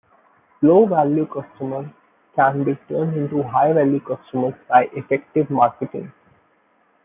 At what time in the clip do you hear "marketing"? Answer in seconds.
5.51-6.11